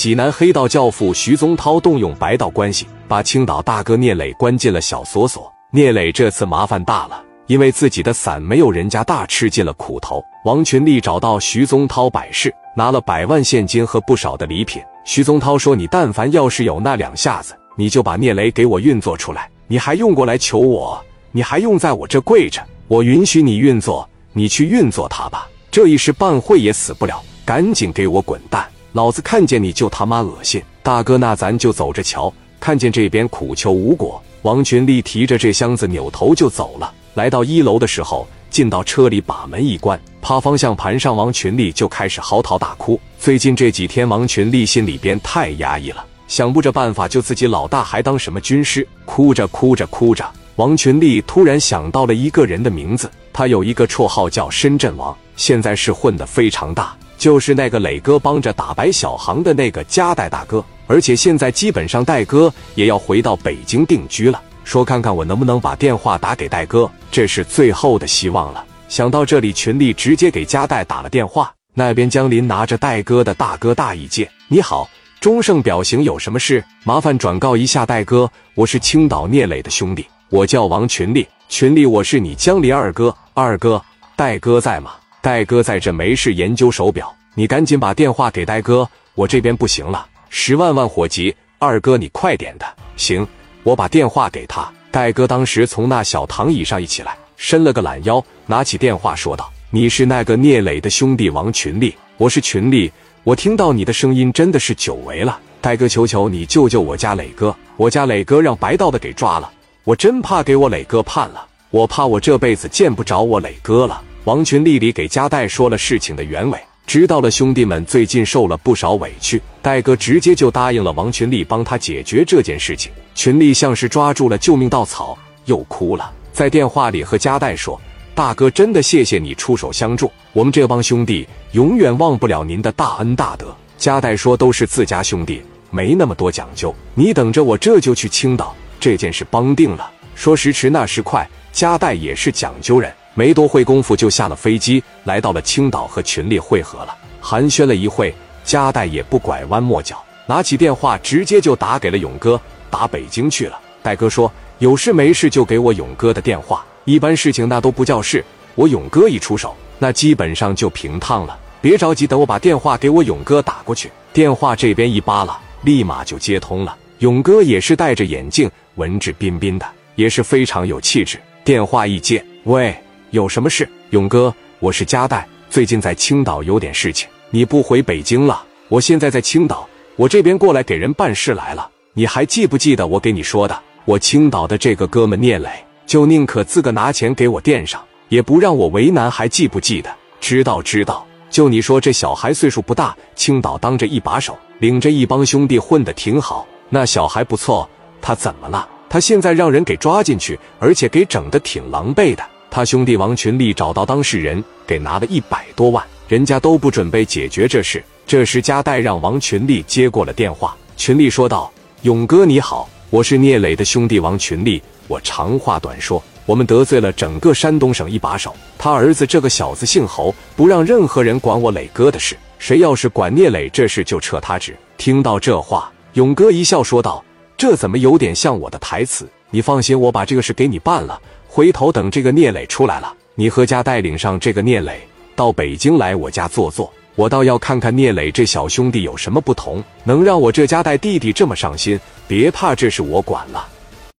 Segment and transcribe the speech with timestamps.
[0.00, 5.52] 济南黑道教父徐宗涛动用白道关系，把青岛大哥聂磊关进了小锁所。
[5.70, 10.24] 聂磊这次麻烦大了，因为自己的伞没有人家大，吃尽了苦头。
[10.46, 14.80] 王群力找到徐宗涛摆事，拿了百万现金和不少的礼品。
[15.04, 19.50] 徐宗涛说：“你但凡要是有那两下子，你就把聂磊给我运作出来。
[19.66, 20.98] 你还用过来求我？
[21.30, 22.62] 你还用在我这跪着？
[22.88, 25.46] 我允许你运作，你去运作他吧。
[25.70, 32.32] 这一时半会也死不了，赶紧给我滚蛋！”老子看见你就他妈恶心，大哥，那咱就走着瞧。
[32.58, 36.92] 看见这边苦求无果，王群力提着这箱子扭头就走了。
[37.14, 43.00] 来到一楼的时候，进到车里，把门一关，趴方向盘上，王群力就开始嚎啕大哭。
[43.18, 48.86] 最近这几天，王群力心里边太压抑了，想不着办法救自己老大，还当什么军师？
[49.04, 56.94] 哭着哭着哭着，王群力突然想到了一个人的名字，他有一个绰号叫深圳王，现在是混得非常大。
[57.20, 64.40] 就是那个磊哥帮着打白小航的那个加代大哥，而且现在基本上戴哥也要回到北京定居了。
[64.64, 68.64] 说看看我能不能把电话打给戴哥，这是最后的希望了。
[68.88, 71.52] 想到这里，群力直接给加代打了电话。
[71.74, 74.88] 那边江林拿着戴哥的大哥大一接：“你好，
[75.20, 76.64] 钟盛表行有什么事？
[76.84, 81.28] 麻烦转告一下戴哥，我是青岛聂磊的兄弟，我叫王群力。
[81.50, 83.14] 群力，我是你江林二哥。
[83.34, 83.82] 二哥，
[84.16, 92.64] 戴哥在吗？”戴哥在这没事研究手表，你赶紧把电话给戴哥，我这边不行了，十万万火急，二哥你快点的。
[92.96, 93.26] 行，
[93.62, 94.66] 我把电话给他。
[94.90, 102.90] 戴哥当时从那小躺椅上一起来，伸了个懒腰，拿起电话说道：“你是那个聂磊的兄弟王群力，我是群力，
[103.22, 105.38] 我听到你的声音真的是久违了。
[105.60, 109.52] 戴哥，求求你救救我家磊哥，我家磊哥让白道的给抓了，
[109.84, 122.92] 我真怕给我磊哥判了，我怕我这辈子见不着我磊哥了。”王群丽里给加代说了事情的原委，知道了兄弟们最近受了不少委屈，戴哥直接就答应了王群丽帮他解决这件事情。
[123.14, 127.80] 群丽像是抓住了救命稻草，又哭了，在电话里和加代说
[128.14, 133.46] ：“大哥，真的谢谢你出手相助，我们这帮兄弟永远忘不了您的大恩大德。”
[133.78, 135.40] 加代说：“都是自家兄弟，
[135.70, 142.92] 没那么多讲究，你等着，我这就去青岛，这件事帮定了。”说时迟，那时快，加代也是讲究人。
[143.20, 146.96] 没多会功夫，就下了飞机，来到了青岛和群力会合了。
[147.20, 148.14] 寒暄了一会，
[148.44, 153.60] 加代也不拐弯抹角，拿起电话直接就打给了勇哥，打北京去了。
[153.82, 161.38] 戴哥说：“有事没事就给我勇哥的电话，一般事情那都不叫事，我勇哥一出手，那基本上就平趟了。
[161.60, 166.74] 别着急，等我把电话给我勇哥打过去。”电话这边一扒拉，立马就接通了。
[167.00, 171.20] 勇哥也是戴着眼镜，文质彬彬的，也是非常有气质。
[171.44, 172.74] 电话一接，喂。
[173.10, 174.32] 有什么事，勇哥？
[174.60, 178.40] 我是加代，最近在青岛有点事情，你不回北京了？
[178.68, 181.68] 我现在在青岛，我这边过来给人办事来了。
[181.92, 183.60] 你还记不记得我给你说的？
[183.84, 185.50] 我青岛的这个哥们聂磊，
[185.86, 189.10] 就宁可自个拿钱给我垫上，也不让我为难。
[189.10, 189.90] 还记不记得？
[190.20, 191.04] 知道知道。
[191.30, 196.46] 就你说这小孩岁数不大，青岛当着一把手，领着一帮兄弟混得挺好。
[196.68, 197.68] 那小孩不错，
[198.00, 198.68] 他怎么了？
[198.88, 202.22] 他现在让人给抓进去，而且给整得挺狼狈的。
[202.50, 207.82] 他兄弟王群力找到当事人，给拿了一百多万，人家都不准备解决这事。
[208.04, 210.56] 这时，加代让王群力接过了电话。
[210.76, 211.52] 群力说道
[211.82, 214.60] ：“勇哥你好，我是聂磊的兄弟王群力。
[214.88, 222.16] 我长话短说，我们得罪了整个山东省一把手，他儿子这个小子姓侯，不让任何人管我磊哥的事。
[222.40, 227.04] 谁要是管聂磊这事，就撤他职。”听到这话，勇哥一笑说道
[227.38, 229.08] ：“这怎么有点像我的台词？
[229.30, 231.00] 你放心，我把这个事给你办了。”
[231.32, 234.80] 回头等这个聂磊出来了，你和家带领上这个聂磊
[235.14, 241.78] 到北京来我家坐坐，我倒要看看聂磊这小兄弟有什么不同，能让我这家带弟弟这么上心。
[242.08, 243.46] 别怕，这事我管了。